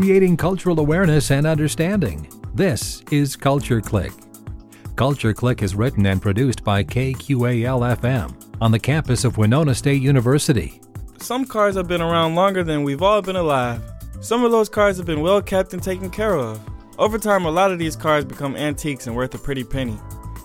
[0.00, 2.26] creating cultural awareness and understanding.
[2.54, 4.14] This is Culture Clique.
[4.96, 10.00] Culture Clique is written and produced by KQAL FM on the campus of Winona State
[10.00, 10.80] University.
[11.18, 13.82] Some cars have been around longer than we've all been alive.
[14.22, 16.58] Some of those cars have been well kept and taken care of.
[16.96, 19.98] Over time, a lot of these cars become antiques and worth a pretty penny.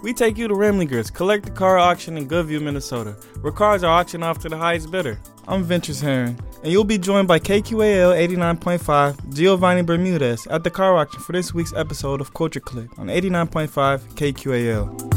[0.05, 3.99] We take you to Remlingers, collect the car auction in Goodview, Minnesota, where cars are
[3.99, 5.19] auctioned off to the highest bidder.
[5.47, 10.95] I'm Ventures Herring, and you'll be joined by KQAL 89.5 Giovanni Bermudez at the car
[10.95, 15.14] auction for this week's episode of Culture Clique on 89.5 KQAL.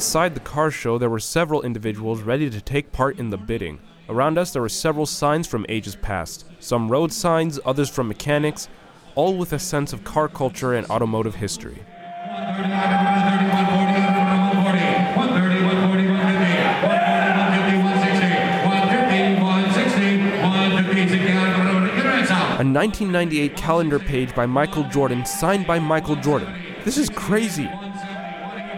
[0.00, 3.80] Inside the car show, there were several individuals ready to take part in the bidding.
[4.08, 8.70] Around us, there were several signs from ages past, some road signs, others from mechanics,
[9.14, 11.84] all with a sense of car culture and automotive history.
[12.32, 14.00] 130, 140,
[15.16, 20.16] 140, 140, 150, 160, 160,
[20.96, 21.28] 150,
[22.56, 26.54] A 1998 calendar page by Michael Jordan, signed by Michael Jordan.
[26.86, 27.68] This is crazy.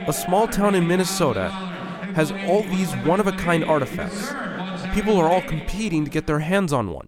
[0.05, 1.49] A small town in Minnesota
[2.17, 4.33] has all these one of a kind artifacts.
[4.95, 7.07] People are all competing to get their hands on one.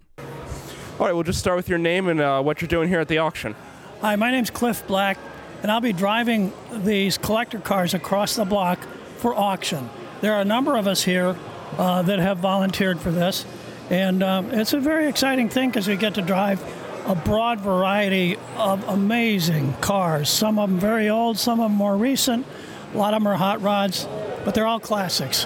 [1.01, 3.09] All right, we'll just start with your name and uh, what you're doing here at
[3.09, 3.57] the auction.
[4.01, 5.19] Hi, my name's Cliff Black,
[5.63, 8.79] and I'll be driving these collector cars across the block
[9.17, 9.91] for auction.
[10.21, 11.37] There are a number of us here
[11.77, 13.45] uh, that have volunteered for this,
[13.91, 16.63] and um, it's a very exciting thing because we get to drive
[17.07, 20.31] a broad variety of amazing cars.
[20.31, 22.47] Some of them very old, some of them more recent.
[22.95, 24.07] A lot of them are hot rods,
[24.45, 25.45] but they're all classics.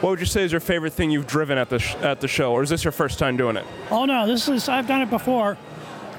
[0.00, 2.28] What would you say is your favorite thing you've driven at the sh- at the
[2.28, 3.64] show, or is this your first time doing it?
[3.90, 5.56] Oh no, this is I've done it before.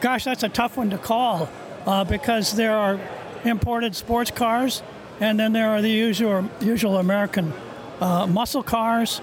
[0.01, 1.49] Gosh, that's a tough one to call
[1.85, 2.99] uh, because there are
[3.43, 4.81] imported sports cars,
[5.19, 7.53] and then there are the usual usual American
[8.01, 9.21] uh, muscle cars.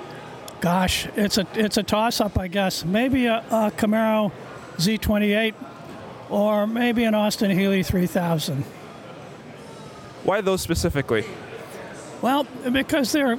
[0.60, 2.84] Gosh, it's a it's a toss up, I guess.
[2.84, 4.32] Maybe a, a Camaro
[4.78, 5.54] Z28,
[6.30, 8.64] or maybe an Austin Healey 3000.
[10.26, 11.24] Why those specifically?
[12.20, 13.38] Well, because they're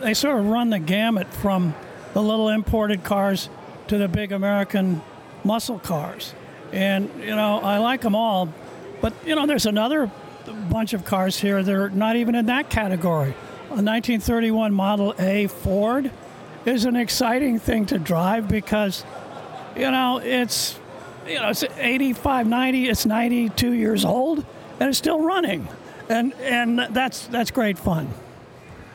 [0.00, 1.74] they sort of run the gamut from
[2.14, 3.48] the little imported cars
[3.88, 5.02] to the big American
[5.42, 6.34] muscle cars,
[6.72, 8.48] and you know I like them all,
[9.00, 10.08] but you know there's another
[10.70, 13.34] bunch of cars here that are not even in that category.
[13.70, 16.10] A 1931 Model A Ford
[16.64, 19.04] is an exciting thing to drive because
[19.74, 20.78] you know it's
[21.26, 24.46] you know it's 85, 90, it's 92 years old
[24.78, 25.66] and it's still running,
[26.08, 28.08] and and that's that's great fun.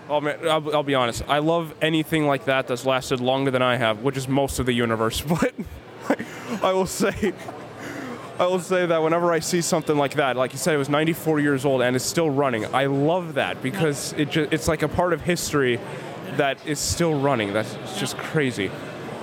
[0.10, 1.24] Oh man, I'll, I'll be honest.
[1.28, 4.66] I love anything like that that's lasted longer than I have, which is most of
[4.66, 5.24] the universe.
[6.06, 6.20] But
[6.62, 7.34] I will say,
[8.38, 10.90] I will say that whenever I see something like that, like you said, it was
[10.90, 12.66] 94 years old and it's still running.
[12.76, 15.80] I love that because it ju- it's like a part of history
[16.36, 17.54] that is still running.
[17.54, 18.70] That's just crazy.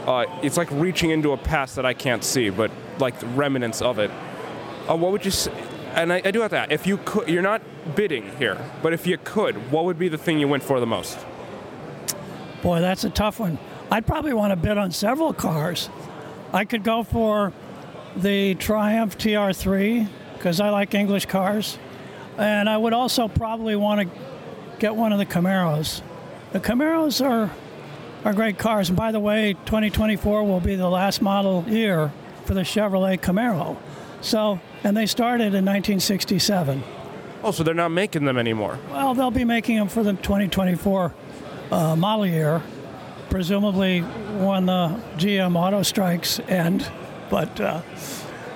[0.07, 3.83] Uh, it's like reaching into a past that I can't see, but like the remnants
[3.83, 4.11] of it.
[4.89, 5.53] Uh, what would you say?
[5.95, 6.71] And I, I do have that.
[6.71, 7.63] If you could, you're not
[7.95, 10.87] bidding here, but if you could, what would be the thing you went for the
[10.87, 11.19] most?
[12.63, 13.59] Boy, that's a tough one.
[13.91, 15.89] I'd probably want to bid on several cars.
[16.53, 17.53] I could go for
[18.17, 21.79] the Triumph TR3 because I like English cars.
[22.39, 24.19] And I would also probably want to
[24.79, 26.03] get one of the Camaros.
[26.53, 27.51] The Camaros are,
[28.25, 28.89] are great cars.
[28.89, 32.13] And by the way, 2024 will be the last model year
[32.45, 33.77] for the Chevrolet Camaro.
[34.21, 36.83] So, and they started in 1967.
[37.43, 38.79] Oh, so they're not making them anymore.
[38.91, 41.15] Well, they'll be making them for the 2024
[41.71, 42.63] uh, model year,
[43.31, 46.91] presumably when the GM auto strikes end.
[47.31, 47.83] But uh,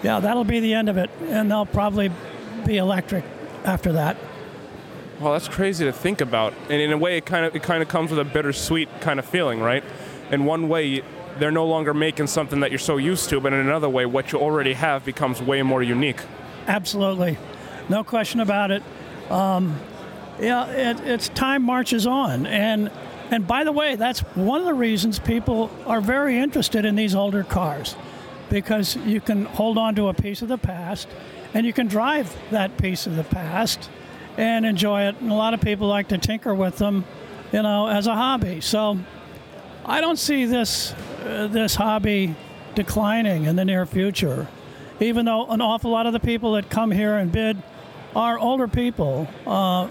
[0.03, 2.11] yeah, that'll be the end of it, and they'll probably
[2.67, 3.25] be electric
[3.65, 4.17] after that.
[5.21, 6.53] Well, that's crazy to think about.
[6.69, 9.19] And in a way, it kind of it kind of comes with a bittersweet kind
[9.19, 9.85] of feeling, right?
[10.31, 11.03] In one way,
[11.39, 14.33] they're no longer making something that you're so used to, but in another way, what
[14.33, 16.21] you already have becomes way more unique.
[16.67, 17.39] Absolutely,
[17.89, 18.83] no question about it.
[19.31, 19.79] Um,
[20.41, 22.91] yeah, it, it's time marches on, and
[23.31, 27.15] and by the way, that's one of the reasons people are very interested in these
[27.15, 27.97] older cars,
[28.51, 31.09] because you can hold on to a piece of the past,
[31.55, 33.91] and you can drive that piece of the past,
[34.37, 35.17] and enjoy it.
[35.21, 37.05] And a lot of people like to tinker with them,
[37.53, 38.61] you know, as a hobby.
[38.61, 38.99] So
[39.87, 40.93] I don't see this
[41.25, 42.35] uh, this hobby
[42.75, 44.49] declining in the near future,
[45.01, 47.63] even though an awful lot of the people that come here and bid
[48.17, 49.29] are older people.
[49.47, 49.89] Uh,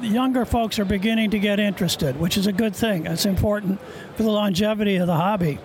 [0.00, 3.06] younger folks are beginning to get interested, which is a good thing.
[3.06, 3.80] It's important
[4.14, 5.58] for the longevity of the hobby.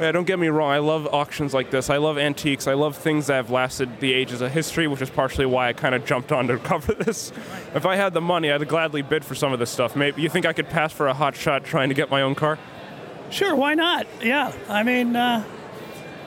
[0.00, 0.70] Yeah, don't get me wrong.
[0.70, 1.90] I love auctions like this.
[1.90, 2.66] I love antiques.
[2.66, 5.72] I love things that have lasted the ages of history, which is partially why I
[5.72, 7.32] kind of jumped on to cover this.
[7.74, 9.96] If I had the money, I'd gladly bid for some of this stuff.
[9.96, 12.34] Maybe you think I could pass for a hot shot trying to get my own
[12.34, 12.58] car?
[13.30, 14.06] Sure, why not?
[14.22, 15.44] Yeah, I mean, uh,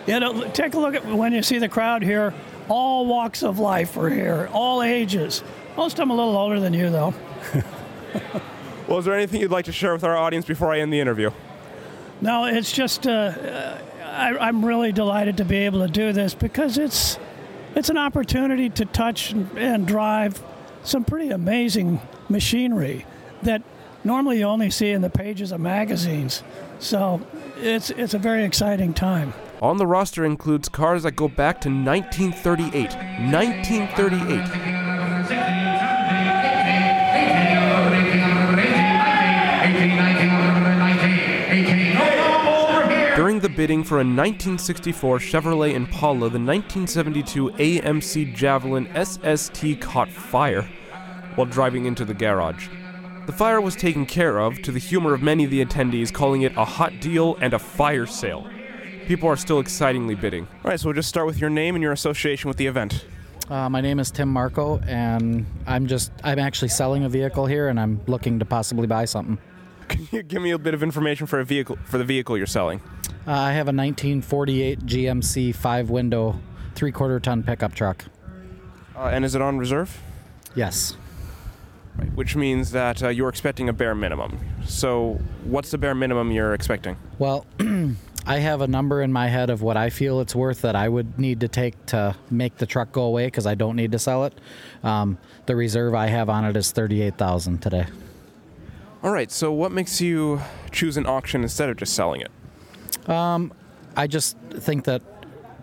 [0.07, 2.33] you know, take a look at when you see the crowd here.
[2.69, 5.43] All walks of life are here, all ages.
[5.75, 7.13] Most of them a little older than you, though.
[8.87, 10.99] Well, is there anything you'd like to share with our audience before I end the
[10.99, 11.31] interview?
[12.21, 16.33] No, it's just uh, uh, I, I'm really delighted to be able to do this
[16.33, 17.17] because it's
[17.75, 20.41] it's an opportunity to touch and drive
[20.83, 23.05] some pretty amazing machinery
[23.41, 23.63] that
[24.03, 26.43] normally you only see in the pages of magazines.
[26.79, 27.21] So
[27.57, 29.33] it's it's a very exciting time.
[29.61, 32.93] On the roster includes cars that go back to 1938.
[33.31, 35.72] 1938.
[43.55, 50.63] Bidding for a 1964 Chevrolet Impala, the 1972 AMC Javelin SST caught fire
[51.35, 52.67] while driving into the garage.
[53.25, 56.41] The fire was taken care of, to the humor of many of the attendees, calling
[56.41, 58.49] it a hot deal and a fire sale.
[59.07, 60.47] People are still excitingly bidding.
[60.63, 63.05] All right, so we'll just start with your name and your association with the event.
[63.49, 67.67] Uh, my name is Tim Marco, and I'm just I'm actually selling a vehicle here,
[67.67, 69.37] and I'm looking to possibly buy something.
[69.89, 72.47] Can you give me a bit of information for a vehicle for the vehicle you're
[72.47, 72.81] selling?
[73.25, 76.39] Uh, I have a 1948 GMC five-window,
[76.75, 78.03] three-quarter ton pickup truck.
[78.95, 80.01] Uh, and is it on reserve?
[80.55, 80.97] Yes.
[81.97, 84.39] Right, which means that uh, you're expecting a bare minimum.
[84.65, 86.97] So, what's the bare minimum you're expecting?
[87.17, 87.45] Well,
[88.25, 90.89] I have a number in my head of what I feel it's worth that I
[90.89, 93.99] would need to take to make the truck go away because I don't need to
[93.99, 94.33] sell it.
[94.83, 97.85] Um, the reserve I have on it is 38,000 today.
[99.01, 99.31] All right.
[99.31, 100.41] So, what makes you
[100.71, 102.31] choose an auction instead of just selling it?
[103.07, 103.53] Um,
[103.95, 105.01] I just think that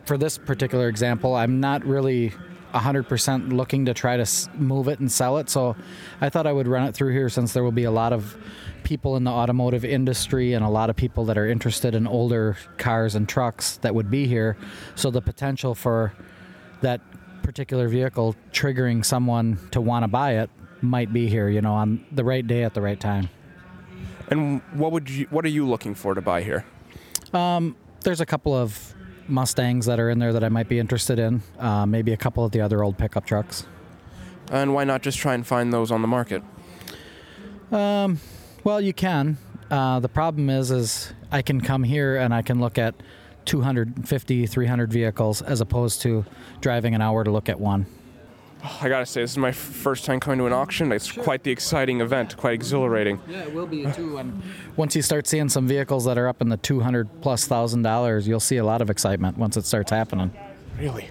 [0.05, 2.33] for this particular example, I'm not really
[2.75, 5.51] 100% looking to try to move it and sell it.
[5.51, 5.77] So
[6.21, 8.37] I thought I would run it through here since there will be a lot of
[8.85, 12.57] people in the automotive industry and a lot of people that are interested in older
[12.79, 14.57] cars and trucks that would be here.
[14.95, 16.13] So the potential for
[16.81, 17.01] that
[17.43, 20.51] particular vehicle triggering someone to want to buy it
[20.83, 23.29] might be here, you know, on the right day at the right time.
[24.29, 25.27] And what would you?
[25.31, 26.65] What are you looking for to buy here?
[27.32, 28.94] There's a couple of
[29.29, 31.43] Mustangs that are in there that I might be interested in.
[31.59, 33.67] Uh, maybe a couple of the other old pickup trucks.
[34.50, 36.43] And why not just try and find those on the market?
[38.65, 39.38] Well, you can.
[39.71, 42.94] Uh, the problem is, is I can come here and I can look at
[43.44, 46.25] 250, 300 vehicles as opposed to
[46.61, 47.87] driving an hour to look at one.
[48.62, 50.93] I gotta say, this is my f- first time coming to an auction.
[50.93, 53.21] It's quite the exciting event, quite exhilarating.
[53.29, 54.19] Yeah, it will be too.
[54.19, 54.43] And
[54.77, 58.29] once you start seeing some vehicles that are up in the 200 plus thousand dollars,
[58.29, 60.33] you'll see a lot of excitement once it starts happening.
[60.79, 61.09] Really,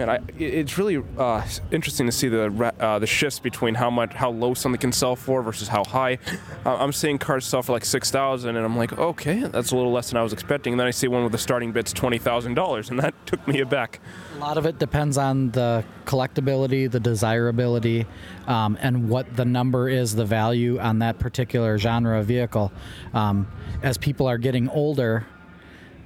[0.00, 4.14] man, I, it's really uh, interesting to see the uh, the shifts between how much
[4.14, 6.18] how low something can sell for versus how high.
[6.64, 9.76] Uh, I'm seeing cars sell for like six thousand, and I'm like, okay, that's a
[9.76, 10.72] little less than I was expecting.
[10.72, 13.46] And then I see one with the starting bid's twenty thousand dollars, and that took
[13.46, 14.00] me aback.
[14.36, 18.06] A lot of it depends on the collectability, the desirability,
[18.46, 22.72] um, and what the number is, the value on that particular genre of vehicle.
[23.12, 23.46] Um,
[23.82, 25.26] as people are getting older,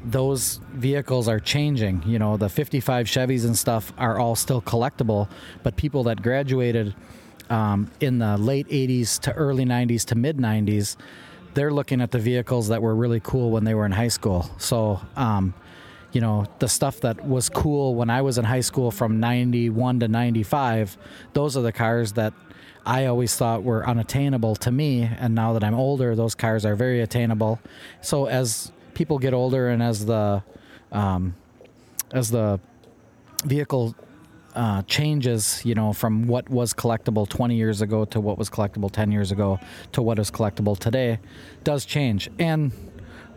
[0.05, 2.03] those vehicles are changing.
[2.07, 5.29] You know, the 55 Chevys and stuff are all still collectible,
[5.63, 6.95] but people that graduated
[7.51, 10.97] um, in the late 80s to early 90s to mid 90s,
[11.55, 14.51] they're looking at the vehicles that were really cool when they were in high school.
[14.59, 15.55] So, um,
[16.13, 20.01] you know, the stuff that was cool when I was in high school from 91
[20.01, 20.97] to 95,
[21.33, 22.33] those are the cars that
[22.87, 25.03] I always thought were unattainable to me.
[25.03, 27.61] And now that I'm older, those cars are very attainable.
[28.01, 30.43] So as people get older and as the,
[30.93, 31.35] um,
[32.13, 32.61] as the
[33.45, 33.95] vehicle
[34.55, 38.91] uh, changes, you know, from what was collectible 20 years ago to what was collectible
[38.91, 39.59] 10 years ago
[39.93, 41.19] to what is collectible today,
[41.65, 42.31] does change.
[42.39, 42.73] And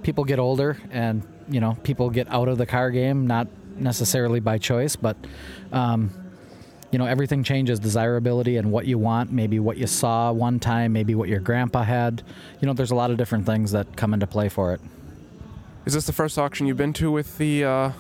[0.04, 4.40] people get older and, you know, people get out of the car game, not necessarily
[4.40, 5.18] by choice, but,
[5.72, 6.12] um,
[6.92, 10.94] you know, everything changes desirability and what you want, maybe what you saw one time,
[10.94, 12.24] maybe what your grandpa had.
[12.62, 14.82] You know, there's a lot of different things that come into play for it.
[15.88, 17.92] Is this the first auction you've been to with the uh,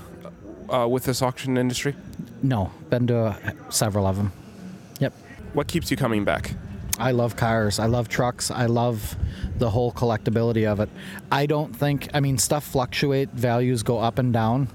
[0.69, 1.95] uh, with this auction industry?
[2.43, 4.33] No, been to uh, several of them.
[4.99, 5.13] Yep.
[5.53, 6.53] What keeps you coming back?
[6.99, 7.79] I love cars.
[7.79, 8.51] I love trucks.
[8.51, 9.15] I love
[9.57, 10.89] the whole collectability of it.
[11.31, 14.67] I don't think, I mean, stuff fluctuate, values go up and down,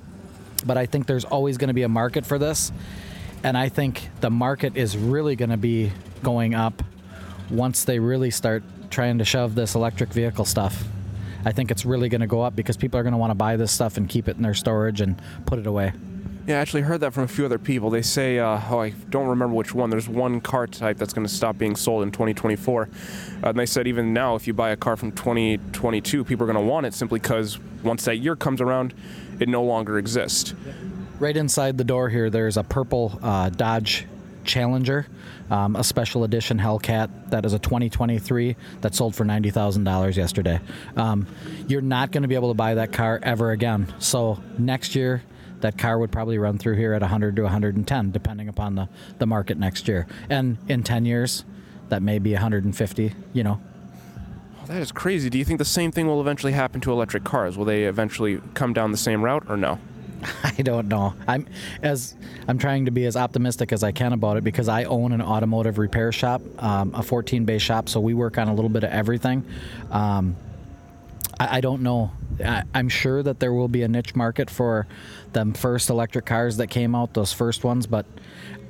[0.65, 2.73] but I think there's always going to be a market for this.
[3.45, 5.93] And I think the market is really going to be
[6.23, 6.83] going up
[7.51, 10.83] once they really start trying to shove this electric vehicle stuff.
[11.45, 13.35] I think it's really going to go up because people are going to want to
[13.35, 15.93] buy this stuff and keep it in their storage and put it away.
[16.47, 17.89] Yeah, I actually heard that from a few other people.
[17.89, 19.91] They say, uh, oh, I don't remember which one.
[19.91, 22.83] There's one car type that's going to stop being sold in 2024.
[22.83, 26.53] Uh, and they said even now, if you buy a car from 2022, people are
[26.53, 28.93] going to want it simply because once that year comes around,
[29.39, 30.55] it no longer exists.
[31.21, 34.07] Right inside the door here, there's a purple uh, Dodge
[34.45, 35.07] Challenger,
[35.51, 40.61] um, a special edition Hellcat that is a 2023 that sold for $90,000 yesterday.
[40.97, 41.27] Um,
[41.69, 43.93] you're not going to be able to buy that car ever again.
[43.99, 45.23] So next year,
[45.61, 49.27] that car would probably run through here at 100 to 110, depending upon the, the
[49.27, 50.07] market next year.
[50.29, 51.45] And in 10 years,
[51.89, 53.61] that may be 150, you know.
[54.63, 55.31] Oh, that is crazy.
[55.31, 57.57] Do you think the same thing will eventually happen to electric cars?
[57.57, 59.79] Will they eventually come down the same route or no?
[60.45, 61.15] I don't know.
[61.27, 61.47] I'm
[61.83, 62.15] as
[62.49, 65.23] I'm trying to be as optimistic as I can about it because I own an
[65.23, 68.85] automotive repair shop, um, a 14 bay shop, so we work on a little bit
[68.85, 69.45] of everything.
[69.91, 70.37] Um,
[71.39, 72.13] I, I, don't know.
[72.45, 74.87] I, I'm sure that there will be a niche market for
[75.33, 78.07] them first electric cars that came out, those first ones, but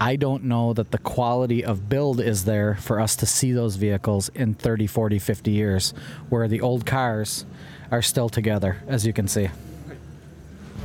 [0.01, 3.77] I don't know that the quality of build is there for us to see those
[3.77, 5.95] vehicles in 30, 40, 50 years,
[6.29, 7.45] where the old cars
[7.91, 9.49] are still together, as you can see.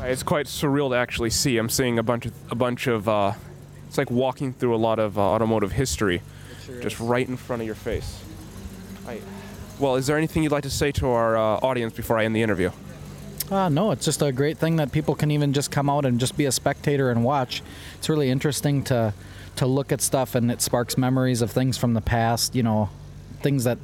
[0.04, 1.58] It's quite surreal to actually see.
[1.58, 3.10] I'm seeing a bunch of a bunch of.
[3.10, 3.34] Uh,
[3.88, 6.22] it's like walking through a lot of uh, automotive history,
[6.66, 7.02] sure just is.
[7.02, 8.22] right in front of your face.
[9.08, 9.22] I,
[9.80, 12.36] well, is there anything you'd like to say to our uh, audience before I end
[12.36, 12.72] the interview?
[13.50, 16.20] Uh, no, it's just a great thing that people can even just come out and
[16.20, 17.64] just be a spectator and watch.
[17.98, 19.14] It's really interesting to
[19.56, 22.56] to look at stuff and it sparks memories of things from the past.
[22.56, 22.90] You know,
[23.42, 23.78] things that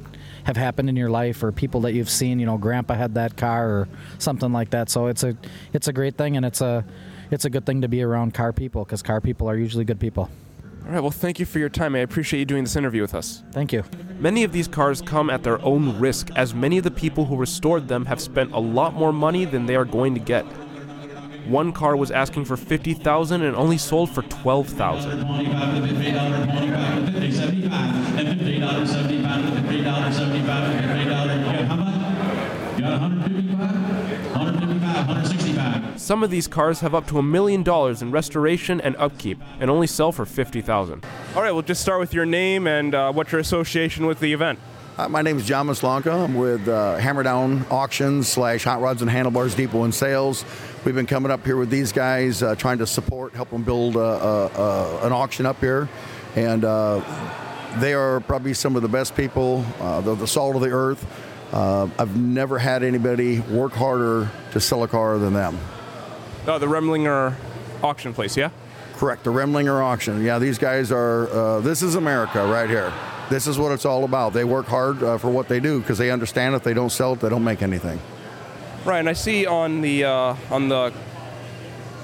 [0.44, 2.38] have happened in your life or people that you've seen.
[2.38, 4.90] You know, Grandpa had that car or something like that.
[4.90, 5.36] So it's a
[5.72, 6.84] it's a great thing and it's a
[7.30, 10.00] it's a good thing to be around car people because car people are usually good
[10.00, 10.30] people.
[10.86, 11.94] All right, well, thank you for your time.
[11.94, 13.42] I appreciate you doing this interview with us.
[13.52, 13.84] Thank you.
[14.18, 17.36] Many of these cars come at their own risk, as many of the people who
[17.36, 20.44] restored them have spent a lot more money than they are going to get.
[21.46, 25.20] One car was asking for 50000 and only sold for 12000
[35.98, 39.70] Some of these cars have up to a million dollars in restoration and upkeep and
[39.70, 43.32] only sell for 50000 All right, we'll just start with your name and uh, what's
[43.32, 44.58] your association with the event.
[44.96, 46.24] Uh, my name is John Maslanka.
[46.24, 50.44] I'm with uh, Hammerdown Auctions slash Hot Rods and Handlebars Depot and Sales.
[50.84, 53.96] We've been coming up here with these guys, uh, trying to support, help them build
[53.96, 54.50] uh, uh,
[55.02, 55.88] uh, an auction up here,
[56.36, 56.62] and
[57.80, 59.64] they are probably some of the best people.
[59.80, 61.06] they're the salt of the earth.
[61.54, 65.58] I've never had anybody work harder to sell a car than them.
[66.46, 67.34] Oh, the Remlinger
[67.82, 68.50] auction place, yeah?
[68.96, 70.22] Correct, the Remlinger auction.
[70.22, 71.62] Yeah, these guys are.
[71.62, 72.92] this is America right here
[73.30, 74.34] this is what it's all about.
[74.34, 77.14] They work hard uh, for what they do because they understand if they don't sell
[77.14, 77.98] it, they don't make anything.
[78.84, 80.92] Right, and I see on the uh, on the.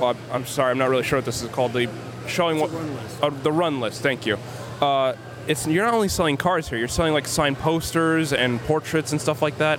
[0.00, 1.74] Well, I'm sorry, I'm not really sure what this is called.
[1.74, 1.90] The
[2.26, 3.22] showing what run list.
[3.22, 4.00] Uh, the run list.
[4.00, 4.38] Thank you.
[4.80, 5.14] Uh,
[5.46, 6.78] it's you're not only selling cars here.
[6.78, 9.78] You're selling like signed posters and portraits and stuff like that.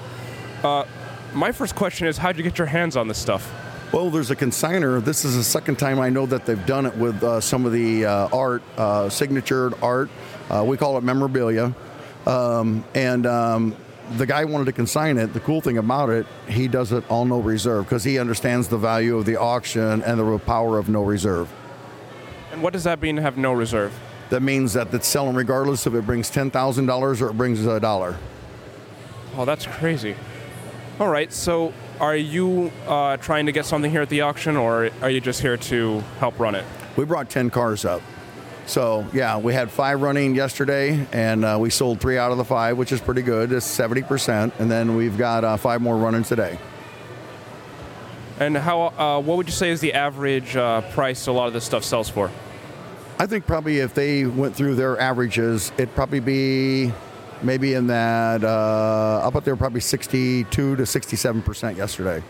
[0.63, 0.85] Uh,
[1.33, 3.51] my first question is, how'd you get your hands on this stuff?
[3.91, 5.03] Well, there's a consigner.
[5.03, 7.71] This is the second time I know that they've done it with uh, some of
[7.71, 10.09] the uh, art, uh, signatured art.
[10.49, 11.73] Uh, we call it memorabilia.
[12.25, 13.75] Um, and um,
[14.17, 15.33] the guy wanted to consign it.
[15.33, 18.77] The cool thing about it, he does it all no reserve because he understands the
[18.77, 21.51] value of the auction and the power of no reserve.
[22.51, 23.93] And what does that mean to have no reserve?
[24.29, 28.17] That means that it's selling regardless if it brings $10,000 or it brings a dollar.
[29.35, 30.15] Oh, that's crazy.
[30.99, 34.89] All right, so are you uh, trying to get something here at the auction or
[35.01, 36.65] are you just here to help run it?
[36.95, 38.01] We brought 10 cars up.
[38.65, 42.45] So yeah, we had five running yesterday, and uh, we sold three out of the
[42.45, 43.51] five, which is pretty good.
[43.51, 46.57] It's seventy percent, and then we've got uh, five more running today.
[48.39, 48.93] And how?
[48.97, 51.83] Uh, what would you say is the average uh, price a lot of this stuff
[51.83, 52.31] sells for?
[53.19, 56.91] I think probably if they went through their averages, it'd probably be
[57.43, 62.23] maybe in that uh, up there probably sixty-two to sixty-seven percent yesterday.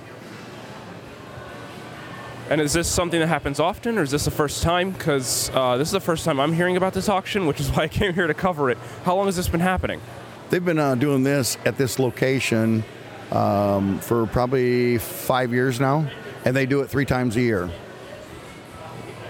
[2.51, 4.91] And is this something that happens often, or is this the first time?
[4.91, 7.84] Because uh, this is the first time I'm hearing about this auction, which is why
[7.84, 8.77] I came here to cover it.
[9.05, 10.01] How long has this been happening?
[10.50, 12.84] They've been uh, doing this at this location
[13.31, 16.12] um, for probably five years now,
[16.43, 17.70] and they do it three times a year.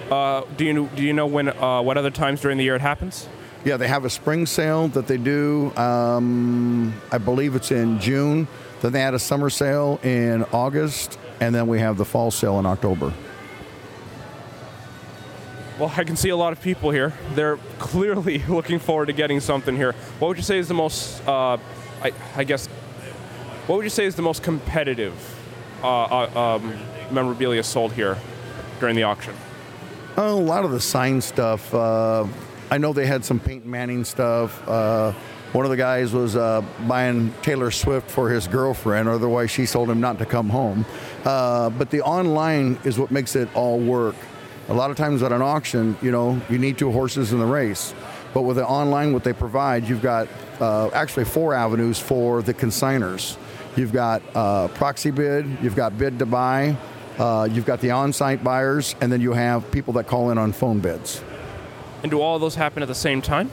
[0.10, 2.82] Uh, do you do you know when uh, what other times during the year it
[2.82, 3.30] happens?
[3.64, 5.72] Yeah, they have a spring sale that they do.
[5.78, 8.48] Um, I believe it's in June.
[8.82, 12.60] Then they had a summer sale in August, and then we have the fall sale
[12.60, 13.12] in October.
[15.80, 17.12] Well, I can see a lot of people here.
[17.34, 19.94] They're clearly looking forward to getting something here.
[20.20, 21.58] What would you say is the most, uh,
[22.04, 22.68] I, I, guess,
[23.66, 25.14] what would you say is the most competitive
[25.84, 26.78] uh, uh, um,
[27.10, 28.18] memorabilia sold here
[28.80, 29.34] during the auction?
[30.18, 31.74] Oh, a lot of the sign stuff.
[31.74, 32.28] Uh,
[32.70, 34.62] I know they had some Peyton Manning stuff.
[35.54, 39.90] One of the guys was uh, buying Taylor Swift for his girlfriend, otherwise she told
[39.90, 40.86] him not to come home.
[41.26, 44.16] Uh, but the online is what makes it all work.
[44.70, 47.46] A lot of times at an auction, you know, you need two horses in the
[47.46, 47.94] race.
[48.34, 50.30] But with the online, what they provide, you've got
[50.62, 53.36] uh, actually four avenues for the consigners.
[53.76, 56.78] You've got uh, proxy bid, you've got bid to buy,
[57.20, 60.54] uh, you've got the on-site buyers, and then you have people that call in on
[60.54, 61.22] phone bids.
[62.04, 63.52] And do all those happen at the same time?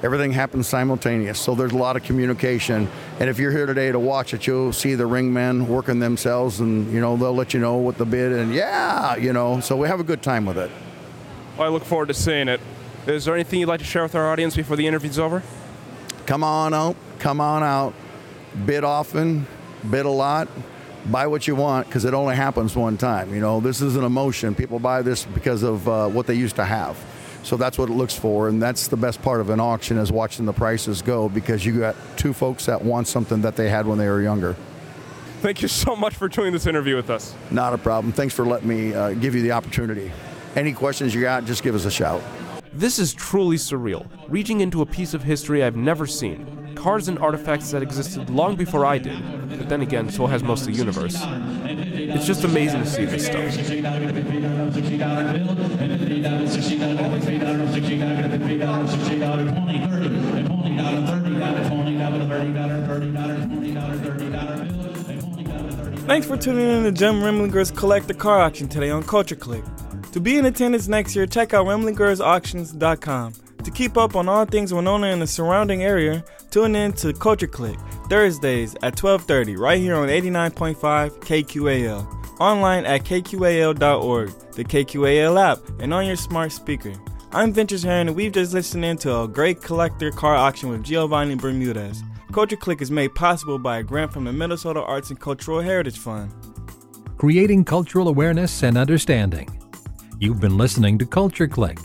[0.00, 2.88] Everything happens simultaneous, so there's a lot of communication.
[3.18, 6.60] And if you're here today to watch it, you'll see the ring men working themselves,
[6.60, 9.58] and you know they'll let you know what the bid and yeah, you know.
[9.58, 10.70] So we have a good time with it.
[11.56, 12.60] Well, I look forward to seeing it.
[13.08, 15.42] Is there anything you'd like to share with our audience before the interview's over?
[16.26, 17.92] Come on out, come on out,
[18.66, 19.46] bid often,
[19.90, 20.46] bid a lot,
[21.06, 23.34] buy what you want because it only happens one time.
[23.34, 24.54] You know, this is an emotion.
[24.54, 26.96] People buy this because of uh, what they used to have.
[27.48, 30.12] So that's what it looks for, and that's the best part of an auction is
[30.12, 33.86] watching the prices go because you got two folks that want something that they had
[33.86, 34.54] when they were younger.
[35.40, 37.34] Thank you so much for doing this interview with us.
[37.50, 38.12] Not a problem.
[38.12, 40.12] Thanks for letting me uh, give you the opportunity.
[40.56, 42.22] Any questions you got, just give us a shout.
[42.74, 46.74] This is truly surreal, reaching into a piece of history I've never seen.
[46.74, 49.22] Cars and artifacts that existed long before I did,
[49.58, 51.16] but then again, so has most of the universe.
[52.10, 53.54] It's just amazing to see this stuff.
[66.06, 69.64] Thanks for tuning in to Jim Remlinger's Collector Car Auction today on Culture Clique.
[70.12, 73.32] To be in attendance next year, check out RemlingersAuctions.com.
[73.64, 77.46] To keep up on all things Winona and the surrounding area, tune in to Culture
[77.46, 82.06] Clique Thursdays at 12:30 right here on 89.5 KQAL.
[82.40, 86.92] Online at kqal.org, the KQAL app, and on your smart speaker.
[87.32, 90.84] I'm Ventures Heron, and we've just listened in to a great collector car auction with
[90.84, 92.02] Giovanni Bermudez.
[92.32, 95.98] Culture Clique is made possible by a grant from the Minnesota Arts and Cultural Heritage
[95.98, 96.32] Fund.
[97.18, 99.48] Creating cultural awareness and understanding.
[100.20, 101.80] You've been listening to Culture Clique.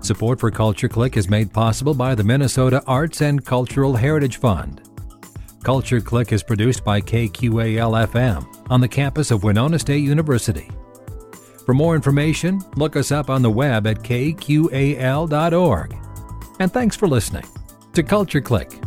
[0.00, 4.82] Support for Culture Clique is made possible by the Minnesota Arts and Cultural Heritage Fund.
[5.64, 10.70] Culture Clique is produced by KQAL FM on the campus of Winona State University.
[11.64, 15.96] For more information, look us up on the web at kqal.org.
[16.60, 17.46] And thanks for listening
[17.94, 18.78] to Culture Clique.